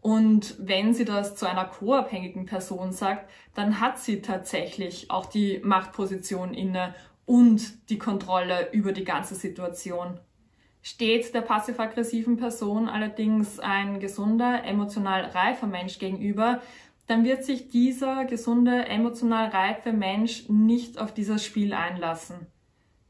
Und 0.00 0.54
wenn 0.58 0.94
sie 0.94 1.04
das 1.04 1.34
zu 1.34 1.46
einer 1.46 1.64
co-abhängigen 1.64 2.46
Person 2.46 2.92
sagt, 2.92 3.28
dann 3.54 3.80
hat 3.80 3.98
sie 3.98 4.22
tatsächlich 4.22 5.10
auch 5.10 5.26
die 5.26 5.60
Machtposition 5.64 6.54
inne 6.54 6.94
und 7.24 7.88
die 7.90 7.98
Kontrolle 7.98 8.70
über 8.72 8.92
die 8.92 9.04
ganze 9.04 9.34
Situation. 9.34 10.20
Steht 10.82 11.34
der 11.34 11.40
passiv-aggressiven 11.40 12.36
Person 12.36 12.88
allerdings 12.88 13.58
ein 13.58 13.98
gesunder, 13.98 14.62
emotional 14.64 15.24
reifer 15.24 15.66
Mensch 15.66 15.98
gegenüber, 15.98 16.60
dann 17.08 17.24
wird 17.24 17.44
sich 17.44 17.68
dieser 17.68 18.24
gesunde, 18.24 18.86
emotional 18.86 19.48
reife 19.48 19.92
Mensch 19.92 20.48
nicht 20.48 20.98
auf 20.98 21.12
dieses 21.12 21.44
Spiel 21.44 21.72
einlassen. 21.72 22.46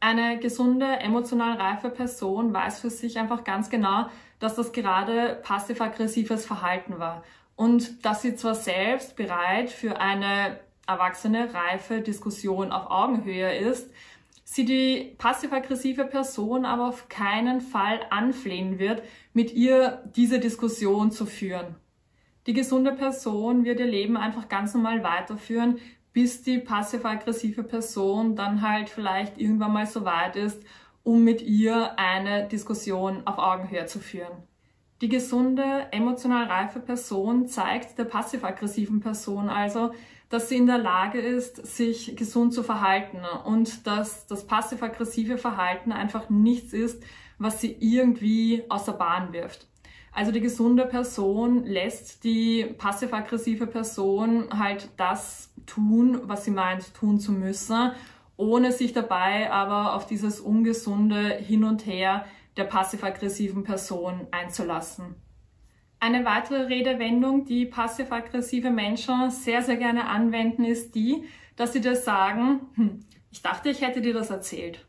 Eine 0.01 0.39
gesunde, 0.39 0.87
emotional 0.87 1.57
reife 1.57 1.91
Person 1.91 2.53
weiß 2.53 2.81
für 2.81 2.91
sich 2.91 3.19
einfach 3.19 3.45
ganz 3.45 3.71
genau, 3.71 4.07
dass 4.39 4.55
das 4.55 4.73
gerade 4.73 5.41
passiv-aggressives 5.43 6.45
Verhalten 6.45 6.99
war 6.99 7.23
und 7.57 8.05
dass 8.05 8.23
sie 8.23 8.37
zwar 8.37 8.55
selbst 8.55 9.17
bereit 9.17 9.71
für 9.71 9.99
eine 9.99 10.61
erwachsene, 10.87 11.53
reife 11.53 12.01
Diskussion 12.01 12.71
auf 12.71 12.91
Augenhöhe 12.91 13.57
ist, 13.57 13.91
sie 14.45 14.65
die 14.65 15.15
passiv-aggressive 15.19 16.05
Person 16.05 16.65
aber 16.65 16.89
auf 16.89 17.09
keinen 17.09 17.61
Fall 17.61 18.01
anflehen 18.11 18.79
wird, 18.79 19.03
mit 19.33 19.53
ihr 19.53 20.03
diese 20.15 20.39
Diskussion 20.39 21.11
zu 21.11 21.27
führen. 21.27 21.75
Die 22.47 22.53
gesunde 22.53 22.93
Person 22.93 23.65
wird 23.65 23.81
ihr 23.81 23.87
Leben 23.87 24.17
einfach 24.17 24.49
ganz 24.49 24.73
normal 24.73 25.03
weiterführen, 25.03 25.79
bis 26.13 26.43
die 26.43 26.59
passiv-aggressive 26.59 27.65
Person 27.65 28.37
dann 28.37 28.63
halt 28.63 28.89
vielleicht 28.89 29.37
irgendwann 29.39 29.73
mal 29.73 29.87
so 29.87 30.05
weit 30.05 30.37
ist, 30.37 30.63
um 31.07 31.23
mit 31.23 31.41
ihr 31.41 31.97
eine 32.01 32.49
Diskussion 32.49 33.23
auf 33.29 33.39
Augenhöhe 33.39 33.87
zu 33.87 34.01
führen. 34.01 34.43
Die 35.01 35.09
gesunde, 35.09 35.87
emotional 35.93 36.47
reife 36.47 36.81
Person 36.81 37.47
zeigt 37.47 37.97
der 37.97 38.07
passiv-aggressiven 38.07 38.99
Person 38.99 39.49
also, 39.49 39.93
dass 40.31 40.49
sie 40.49 40.57
in 40.57 40.67
der 40.67 40.79
Lage 40.79 41.21
ist, 41.21 41.65
sich 41.65 42.17
gesund 42.17 42.53
zu 42.53 42.65
verhalten 42.65 43.21
und 43.45 43.87
dass 43.87 44.27
das 44.27 44.49
passiv-aggressive 44.49 45.39
Verhalten 45.39 45.93
einfach 45.93 46.29
nichts 46.29 46.73
ist, 46.73 47.01
was 47.39 47.61
sie 47.61 47.77
irgendwie 47.79 48.65
aus 48.69 48.87
der 48.87 48.95
Bahn 48.95 49.33
wirft. 49.33 49.69
Also 50.11 50.33
die 50.33 50.41
gesunde 50.41 50.87
Person 50.87 51.67
lässt 51.67 52.25
die 52.25 52.65
passiv-aggressive 52.65 53.69
Person 53.69 54.49
halt 54.59 54.89
das 54.97 55.53
tun, 55.67 56.23
was 56.25 56.45
sie 56.45 56.51
meint 56.51 56.95
tun 56.95 57.21
zu 57.21 57.31
müssen, 57.31 57.93
ohne 58.37 58.73
sich 58.73 58.93
dabei 58.93 59.51
aber 59.51 59.95
auf 59.95 60.07
dieses 60.07 60.41
ungesunde 60.41 61.35
Hin 61.35 61.65
und 61.65 61.87
Her 61.87 62.27
der 62.57 62.65
passiv-aggressiven 62.65 63.65
Person 63.65 64.27
einzulassen. 64.31 65.15
Eine 65.99 66.25
weitere 66.25 66.67
Redewendung, 66.67 67.45
die 67.45 67.67
passiv-aggressive 67.67 68.71
Menschen 68.71 69.31
sehr, 69.31 69.63
sehr 69.63 69.77
gerne 69.77 70.09
anwenden, 70.09 70.65
ist 70.65 70.95
die, 70.95 71.25
dass 71.57 71.73
sie 71.73 71.81
dir 71.81 71.97
sagen, 71.97 72.61
hm, 72.75 73.01
ich 73.31 73.43
dachte, 73.43 73.71
ich 73.71 73.81
hätte 73.81 74.03
dir 74.03 74.13
das 74.15 74.31
erzählt. 74.31 74.87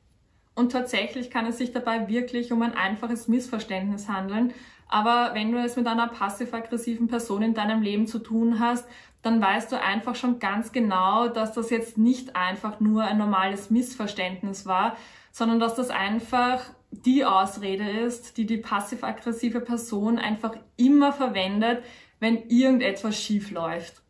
Und 0.54 0.72
tatsächlich 0.72 1.30
kann 1.30 1.46
es 1.46 1.58
sich 1.60 1.72
dabei 1.72 2.10
wirklich 2.10 2.52
um 2.52 2.62
ein 2.62 2.74
einfaches 2.74 3.28
Missverständnis 3.28 4.10
handeln. 4.10 4.54
Aber 4.88 5.32
wenn 5.34 5.52
du 5.52 5.60
es 5.60 5.76
mit 5.76 5.88
einer 5.88 6.08
passiv-aggressiven 6.08 7.08
Person 7.08 7.42
in 7.42 7.54
deinem 7.54 7.82
Leben 7.82 8.08
zu 8.08 8.20
tun 8.20 8.60
hast, 8.60 8.88
dann 9.22 9.42
weißt 9.42 9.72
du 9.72 9.82
einfach 9.82 10.16
schon 10.16 10.40
ganz 10.40 10.72
genau, 10.72 11.28
dass 11.28 11.54
das 11.54 11.70
jetzt 11.70 11.98
nicht 11.98 12.36
einfach 12.36 12.80
nur 12.80 13.04
ein 13.04 13.18
normales 13.18 13.70
Missverständnis 13.70 14.66
war, 14.66 14.96
sondern 15.32 15.60
dass 15.60 15.76
das 15.76 15.90
einfach 15.90 16.64
die 16.92 17.26
Ausrede 17.26 17.90
ist, 17.90 18.38
die 18.38 18.46
die 18.46 18.58
passiv-aggressive 18.58 19.60
Person 19.60 20.18
einfach 20.18 20.56
immer 20.78 21.12
verwendet, 21.12 21.84
wenn 22.20 22.48
irgendetwas 22.48 23.22
schief 23.22 23.52
läuft. 23.52 24.02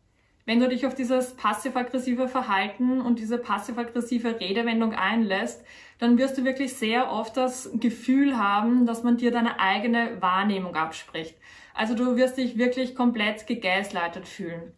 Wenn 0.46 0.60
du 0.60 0.68
dich 0.68 0.86
auf 0.86 0.94
dieses 0.94 1.34
passiv-aggressive 1.34 2.28
Verhalten 2.28 3.00
und 3.02 3.18
diese 3.18 3.36
passiv-aggressive 3.36 4.40
Redewendung 4.40 4.94
einlässt, 4.94 5.62
dann 5.98 6.18
wirst 6.18 6.38
du 6.38 6.44
wirklich 6.44 6.74
sehr 6.74 7.10
oft 7.10 7.36
das 7.36 7.70
Gefühl 7.74 8.38
haben, 8.38 8.86
dass 8.86 9.02
man 9.02 9.16
dir 9.16 9.30
deine 9.30 9.60
eigene 9.60 10.20
Wahrnehmung 10.20 10.76
abspricht. 10.76 11.36
Also 11.74 11.94
du 11.94 12.16
wirst 12.16 12.38
dich 12.38 12.58
wirklich 12.58 12.94
komplett 12.94 13.46
gegeißleitet 13.46 14.26
fühlen. 14.26 14.72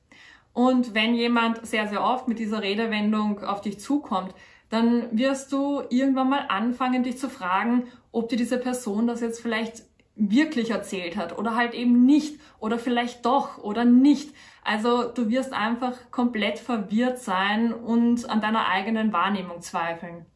Und 0.52 0.94
wenn 0.94 1.14
jemand 1.14 1.64
sehr, 1.66 1.88
sehr 1.88 2.02
oft 2.02 2.28
mit 2.28 2.38
dieser 2.38 2.62
Redewendung 2.62 3.44
auf 3.44 3.60
dich 3.60 3.78
zukommt, 3.78 4.34
dann 4.68 5.16
wirst 5.16 5.52
du 5.52 5.82
irgendwann 5.90 6.30
mal 6.30 6.46
anfangen, 6.48 7.02
dich 7.02 7.18
zu 7.18 7.28
fragen, 7.28 7.88
ob 8.12 8.28
dir 8.28 8.36
diese 8.36 8.58
Person 8.58 9.06
das 9.06 9.20
jetzt 9.20 9.40
vielleicht 9.40 9.82
wirklich 10.16 10.70
erzählt 10.70 11.16
hat 11.16 11.38
oder 11.38 11.56
halt 11.56 11.74
eben 11.74 12.04
nicht 12.04 12.40
oder 12.58 12.78
vielleicht 12.78 13.24
doch 13.24 13.58
oder 13.58 13.84
nicht. 13.84 14.34
Also 14.62 15.04
du 15.04 15.30
wirst 15.30 15.52
einfach 15.52 15.96
komplett 16.10 16.58
verwirrt 16.58 17.18
sein 17.18 17.72
und 17.72 18.28
an 18.28 18.40
deiner 18.40 18.68
eigenen 18.68 19.12
Wahrnehmung 19.12 19.62
zweifeln. 19.62 20.26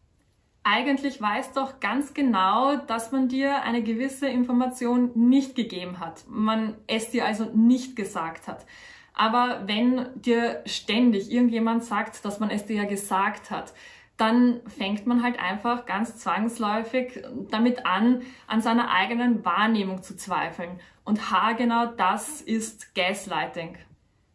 Eigentlich 0.65 1.21
weißt 1.21 1.57
doch 1.57 1.79
ganz 1.79 2.15
genau, 2.15 2.77
dass 2.77 3.13
man 3.13 3.29
dir 3.29 3.63
eine 3.63 3.83
gewisse 3.83 4.29
Information 4.29 5.11
nicht 5.15 5.55
gegeben 5.55 6.01
hat, 6.01 6.25
man 6.27 6.75
es 6.87 7.11
dir 7.11 7.27
also 7.27 7.45
nicht 7.55 7.97
gesagt 7.97 8.49
hat. 8.49 8.65
Aber 9.13 9.63
wenn 9.67 10.09
dir 10.15 10.63
ständig 10.67 11.31
irgendjemand 11.31 11.85
sagt, 11.85 12.25
dass 12.25 12.41
man 12.41 12.51
es 12.51 12.65
dir 12.65 12.77
ja 12.77 12.85
gesagt 12.85 13.51
hat, 13.51 13.75
dann 14.17 14.61
fängt 14.67 15.07
man 15.07 15.23
halt 15.23 15.39
einfach 15.39 15.87
ganz 15.87 16.17
zwangsläufig 16.17 17.23
damit 17.51 17.85
an, 17.85 18.23
an 18.47 18.61
seiner 18.61 18.91
eigenen 18.91 19.45
Wahrnehmung 19.45 20.03
zu 20.03 20.17
zweifeln. 20.17 20.81
Und 21.05 21.31
haargenau 21.31 21.87
das 21.87 22.41
ist 22.41 22.95
Gaslighting. 22.95 23.77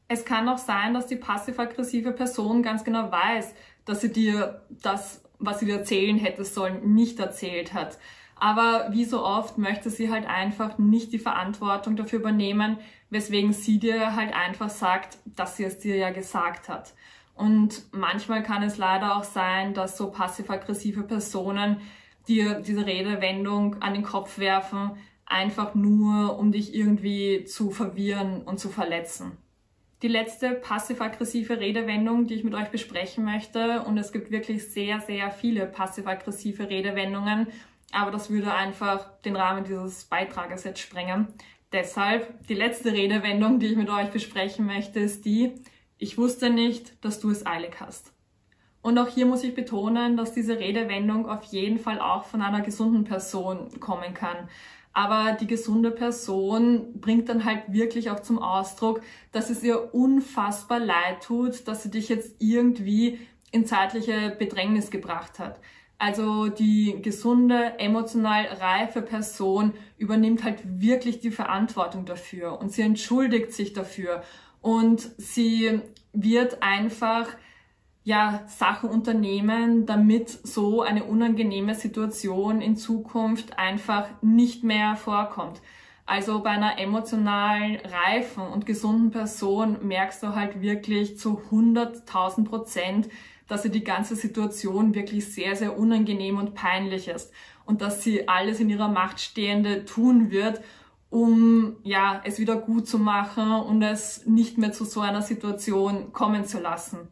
Es 0.07 0.25
kann 0.25 0.49
auch 0.49 0.57
sein, 0.57 0.93
dass 0.93 1.07
die 1.07 1.15
passiv-aggressive 1.15 2.11
Person 2.11 2.61
ganz 2.61 2.83
genau 2.83 3.11
weiß, 3.11 3.53
dass 3.85 4.01
sie 4.01 4.11
dir 4.11 4.61
das, 4.69 5.23
was 5.39 5.59
sie 5.59 5.65
dir 5.65 5.77
erzählen 5.77 6.17
hätte 6.17 6.43
sollen, 6.45 6.93
nicht 6.93 7.19
erzählt 7.19 7.73
hat. 7.73 7.97
Aber 8.35 8.87
wie 8.91 9.05
so 9.05 9.23
oft 9.23 9.57
möchte 9.57 9.89
sie 9.89 10.09
halt 10.09 10.25
einfach 10.27 10.77
nicht 10.77 11.11
die 11.11 11.19
Verantwortung 11.19 11.95
dafür 11.95 12.19
übernehmen, 12.19 12.77
weswegen 13.09 13.51
sie 13.51 13.79
dir 13.79 14.15
halt 14.15 14.33
einfach 14.33 14.69
sagt, 14.69 15.17
dass 15.25 15.57
sie 15.57 15.65
es 15.65 15.79
dir 15.79 15.97
ja 15.97 16.11
gesagt 16.11 16.69
hat. 16.69 16.93
Und 17.35 17.83
manchmal 17.91 18.43
kann 18.43 18.63
es 18.63 18.77
leider 18.77 19.15
auch 19.15 19.23
sein, 19.23 19.73
dass 19.73 19.97
so 19.97 20.11
passiv-aggressive 20.11 21.03
Personen 21.03 21.77
dir 22.27 22.59
diese 22.61 22.85
Redewendung 22.85 23.81
an 23.81 23.93
den 23.93 24.03
Kopf 24.03 24.39
werfen, 24.39 24.91
einfach 25.25 25.75
nur, 25.75 26.37
um 26.37 26.51
dich 26.51 26.73
irgendwie 26.73 27.45
zu 27.45 27.71
verwirren 27.71 28.41
und 28.41 28.59
zu 28.59 28.69
verletzen. 28.69 29.37
Die 30.01 30.07
letzte 30.07 30.51
passiv-aggressive 30.51 31.59
Redewendung, 31.59 32.25
die 32.25 32.35
ich 32.35 32.45
mit 32.45 32.53
euch 32.53 32.69
besprechen 32.69 33.25
möchte, 33.25 33.81
und 33.83 33.97
es 33.97 34.13
gibt 34.13 34.31
wirklich 34.31 34.71
sehr, 34.71 35.01
sehr 35.01 35.29
viele 35.29 35.65
passiv-aggressive 35.65 36.69
Redewendungen, 36.69 37.47
aber 37.91 38.11
das 38.11 38.29
würde 38.29 38.53
einfach 38.53 39.19
den 39.25 39.35
Rahmen 39.35 39.65
dieses 39.65 40.05
Beitrages 40.05 40.63
jetzt 40.63 40.79
sprengen. 40.79 41.27
Deshalb 41.73 42.47
die 42.47 42.53
letzte 42.53 42.93
Redewendung, 42.93 43.59
die 43.59 43.67
ich 43.67 43.75
mit 43.75 43.89
euch 43.89 44.09
besprechen 44.09 44.65
möchte, 44.65 45.01
ist 45.01 45.25
die, 45.25 45.53
ich 45.97 46.17
wusste 46.17 46.49
nicht, 46.49 47.03
dass 47.03 47.19
du 47.19 47.29
es 47.29 47.45
eilig 47.45 47.75
hast. 47.81 48.13
Und 48.81 48.97
auch 48.97 49.09
hier 49.09 49.25
muss 49.25 49.43
ich 49.43 49.53
betonen, 49.53 50.15
dass 50.15 50.33
diese 50.33 50.57
Redewendung 50.57 51.29
auf 51.29 51.43
jeden 51.43 51.77
Fall 51.77 51.99
auch 51.99 52.23
von 52.23 52.41
einer 52.41 52.61
gesunden 52.61 53.03
Person 53.03 53.79
kommen 53.81 54.13
kann. 54.13 54.47
Aber 54.99 55.31
die 55.31 55.47
gesunde 55.47 55.91
Person 55.91 56.99
bringt 56.99 57.29
dann 57.29 57.45
halt 57.45 57.71
wirklich 57.71 58.11
auch 58.11 58.19
zum 58.19 58.37
Ausdruck, 58.37 58.99
dass 59.31 59.49
es 59.49 59.63
ihr 59.63 59.93
unfassbar 59.95 60.81
leid 60.81 61.23
tut, 61.23 61.69
dass 61.69 61.83
sie 61.83 61.89
dich 61.89 62.09
jetzt 62.09 62.35
irgendwie 62.39 63.17
in 63.51 63.65
zeitliche 63.65 64.35
Bedrängnis 64.37 64.91
gebracht 64.91 65.39
hat. 65.39 65.61
Also 65.99 66.49
die 66.49 67.01
gesunde, 67.01 67.79
emotional 67.79 68.43
reife 68.59 69.01
Person 69.01 69.71
übernimmt 69.97 70.43
halt 70.43 70.59
wirklich 70.65 71.21
die 71.21 71.31
Verantwortung 71.31 72.03
dafür 72.03 72.59
und 72.59 72.73
sie 72.73 72.81
entschuldigt 72.81 73.53
sich 73.53 73.71
dafür 73.71 74.21
und 74.59 74.99
sie 75.17 75.79
wird 76.11 76.61
einfach 76.61 77.29
ja, 78.09 78.41
Sachen 78.47 78.89
unternehmen, 78.89 79.85
damit 79.85 80.31
so 80.31 80.81
eine 80.81 81.03
unangenehme 81.03 81.75
Situation 81.75 82.59
in 82.59 82.75
Zukunft 82.75 83.59
einfach 83.59 84.07
nicht 84.23 84.63
mehr 84.63 84.95
vorkommt. 84.95 85.61
Also 86.07 86.41
bei 86.41 86.49
einer 86.49 86.79
emotional 86.79 87.79
reifen 87.85 88.41
und 88.41 88.65
gesunden 88.65 89.11
Person 89.11 89.87
merkst 89.87 90.23
du 90.23 90.33
halt 90.33 90.59
wirklich 90.59 91.19
zu 91.19 91.39
100.000 91.51 92.45
Prozent, 92.45 93.09
dass 93.47 93.61
sie 93.61 93.69
die 93.69 93.83
ganze 93.83 94.15
Situation 94.15 94.95
wirklich 94.95 95.31
sehr, 95.31 95.55
sehr 95.55 95.77
unangenehm 95.77 96.39
und 96.39 96.55
peinlich 96.55 97.09
ist 97.09 97.31
und 97.65 97.83
dass 97.83 98.01
sie 98.01 98.27
alles 98.27 98.59
in 98.59 98.71
ihrer 98.71 98.87
Macht 98.87 99.19
Stehende 99.19 99.85
tun 99.85 100.31
wird, 100.31 100.61
um 101.11 101.75
ja, 101.83 102.23
es 102.25 102.39
wieder 102.39 102.55
gut 102.55 102.87
zu 102.87 102.97
machen 102.97 103.51
und 103.51 103.83
es 103.83 104.25
nicht 104.25 104.57
mehr 104.57 104.71
zu 104.71 104.83
so 104.83 105.01
einer 105.01 105.21
Situation 105.21 106.11
kommen 106.11 106.45
zu 106.45 106.59
lassen. 106.59 107.09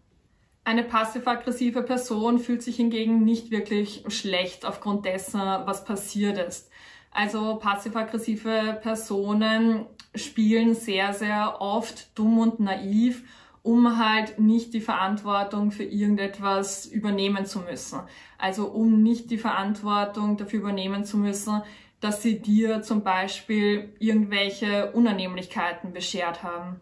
Eine 0.68 0.84
passiv-aggressive 0.84 1.82
Person 1.82 2.40
fühlt 2.40 2.62
sich 2.62 2.76
hingegen 2.76 3.24
nicht 3.24 3.52
wirklich 3.52 4.04
schlecht 4.10 4.66
aufgrund 4.66 5.06
dessen, 5.06 5.40
was 5.40 5.86
passiert 5.86 6.38
ist. 6.38 6.70
Also 7.10 7.56
passiv-aggressive 7.56 8.78
Personen 8.82 9.86
spielen 10.14 10.76
sehr, 10.76 11.14
sehr 11.14 11.62
oft 11.62 12.10
dumm 12.20 12.40
und 12.40 12.60
naiv, 12.60 13.24
um 13.64 13.98
halt 13.98 14.40
nicht 14.40 14.74
die 14.74 14.82
Verantwortung 14.82 15.72
für 15.72 15.86
irgendetwas 15.86 16.86
übernehmen 16.86 17.46
zu 17.46 17.60
müssen. 17.60 18.02
Also 18.38 18.68
um 18.68 19.02
nicht 19.02 19.32
die 19.32 19.38
Verantwortung 19.38 20.36
dafür 20.36 20.60
übernehmen 20.60 21.06
zu 21.06 21.18
müssen, 21.18 21.62
dass 22.02 22.22
sie 22.22 22.42
dir 22.42 22.82
zum 22.82 23.04
Beispiel 23.04 23.96
irgendwelche 24.00 24.92
Unannehmlichkeiten 24.92 25.94
beschert 25.94 26.44
haben. 26.44 26.82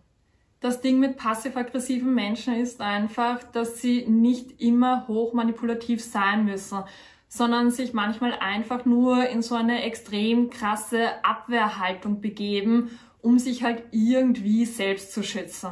Das 0.65 0.81
Ding 0.81 0.97
mit 0.97 1.17
passiv-aggressiven 1.17 2.11
Menschen 2.11 2.55
ist 2.55 2.81
einfach, 2.81 3.43
dass 3.43 3.83
sie 3.83 4.07
nicht 4.07 4.59
immer 4.59 5.07
hochmanipulativ 5.07 6.03
sein 6.03 6.43
müssen, 6.43 6.79
sondern 7.27 7.69
sich 7.69 7.93
manchmal 7.93 8.33
einfach 8.39 8.83
nur 8.83 9.29
in 9.29 9.43
so 9.43 9.53
eine 9.53 9.83
extrem 9.83 10.49
krasse 10.49 11.23
Abwehrhaltung 11.23 12.19
begeben, 12.19 12.97
um 13.21 13.37
sich 13.37 13.61
halt 13.61 13.83
irgendwie 13.91 14.65
selbst 14.65 15.13
zu 15.13 15.21
schützen. 15.21 15.69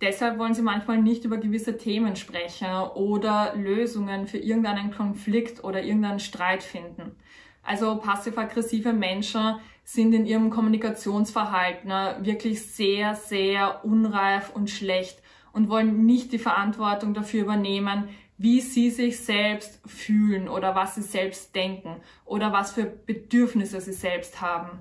Deshalb 0.00 0.38
wollen 0.38 0.54
sie 0.54 0.62
manchmal 0.62 0.98
nicht 0.98 1.24
über 1.24 1.38
gewisse 1.38 1.76
Themen 1.76 2.14
sprechen 2.14 2.72
oder 2.94 3.56
Lösungen 3.56 4.28
für 4.28 4.38
irgendeinen 4.38 4.92
Konflikt 4.92 5.64
oder 5.64 5.82
irgendeinen 5.82 6.20
Streit 6.20 6.62
finden. 6.62 7.16
Also 7.64 7.96
passiv-aggressive 7.96 8.92
Menschen 8.92 9.56
sind 9.84 10.14
in 10.14 10.26
ihrem 10.26 10.50
Kommunikationsverhalten 10.50 11.90
wirklich 12.24 12.62
sehr, 12.62 13.14
sehr 13.14 13.84
unreif 13.84 14.50
und 14.54 14.70
schlecht 14.70 15.20
und 15.52 15.68
wollen 15.68 16.06
nicht 16.06 16.32
die 16.32 16.38
Verantwortung 16.38 17.14
dafür 17.14 17.42
übernehmen, 17.42 18.08
wie 18.38 18.60
sie 18.60 18.90
sich 18.90 19.20
selbst 19.20 19.80
fühlen 19.86 20.48
oder 20.48 20.74
was 20.74 20.94
sie 20.94 21.02
selbst 21.02 21.54
denken 21.54 21.96
oder 22.24 22.52
was 22.52 22.72
für 22.72 22.84
Bedürfnisse 22.84 23.80
sie 23.80 23.92
selbst 23.92 24.40
haben. 24.40 24.80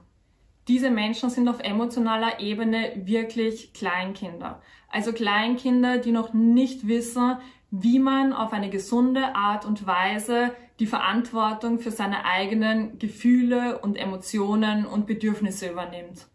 Diese 0.68 0.90
Menschen 0.90 1.30
sind 1.30 1.48
auf 1.48 1.60
emotionaler 1.60 2.40
Ebene 2.40 2.94
wirklich 2.96 3.74
Kleinkinder. 3.74 4.62
Also 4.90 5.12
Kleinkinder, 5.12 5.98
die 5.98 6.12
noch 6.12 6.34
nicht 6.34 6.88
wissen, 6.88 7.38
wie 7.72 8.00
man 8.00 8.34
auf 8.34 8.54
eine 8.54 8.70
gesunde 8.70 9.36
Art 9.36 9.66
und 9.66 9.88
Weise 9.88 10.54
die 10.82 10.88
Verantwortung 10.88 11.80
für 11.80 11.92
seine 11.92 12.26
eigenen 12.26 12.98
Gefühle 12.98 13.78
und 13.80 13.96
Emotionen 13.96 14.86
und 14.86 15.06
Bedürfnisse 15.06 15.70
übernimmt. 15.70 16.28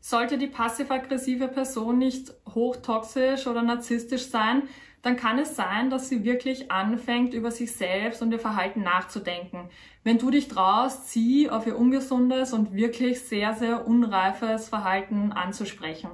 Sollte 0.00 0.38
die 0.38 0.46
passiv-aggressive 0.46 1.48
Person 1.48 1.98
nicht 1.98 2.32
hochtoxisch 2.54 3.46
oder 3.46 3.62
narzisstisch 3.62 4.26
sein, 4.26 4.62
dann 5.02 5.16
kann 5.16 5.38
es 5.38 5.54
sein, 5.54 5.90
dass 5.90 6.08
sie 6.08 6.24
wirklich 6.24 6.72
anfängt, 6.72 7.34
über 7.34 7.50
sich 7.50 7.72
selbst 7.72 8.22
und 8.22 8.32
ihr 8.32 8.38
Verhalten 8.38 8.82
nachzudenken. 8.82 9.68
Wenn 10.02 10.16
du 10.16 10.30
dich 10.30 10.48
traust, 10.48 11.10
sie 11.10 11.50
auf 11.50 11.66
ihr 11.66 11.78
ungesundes 11.78 12.54
und 12.54 12.74
wirklich 12.74 13.20
sehr, 13.20 13.52
sehr 13.52 13.86
unreifes 13.86 14.70
Verhalten 14.70 15.30
anzusprechen. 15.32 16.10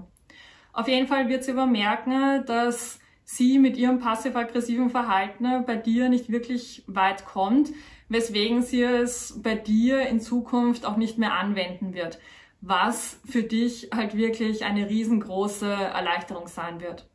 Auf 0.72 0.88
jeden 0.88 1.06
Fall 1.06 1.28
wird 1.28 1.44
sie 1.44 1.52
übermerken, 1.52 2.44
dass 2.46 2.99
sie 3.36 3.58
mit 3.58 3.76
ihrem 3.76 4.00
passiv-aggressiven 4.00 4.90
Verhalten 4.90 5.64
bei 5.64 5.76
dir 5.76 6.08
nicht 6.08 6.30
wirklich 6.30 6.82
weit 6.88 7.24
kommt, 7.24 7.70
weswegen 8.08 8.62
sie 8.62 8.82
es 8.82 9.38
bei 9.40 9.54
dir 9.54 10.02
in 10.08 10.20
Zukunft 10.20 10.84
auch 10.84 10.96
nicht 10.96 11.16
mehr 11.16 11.34
anwenden 11.34 11.94
wird, 11.94 12.18
was 12.60 13.20
für 13.24 13.44
dich 13.44 13.90
halt 13.94 14.16
wirklich 14.16 14.64
eine 14.64 14.88
riesengroße 14.88 15.70
Erleichterung 15.70 16.48
sein 16.48 16.80
wird. 16.80 17.06